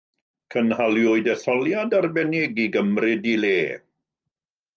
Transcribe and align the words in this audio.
Cynhaliwyd 0.53 1.29
etholiad 1.33 1.93
arbennig 1.99 2.59
i 2.65 2.67
gymryd 2.77 3.31
ei 3.31 3.37
le. 3.45 3.55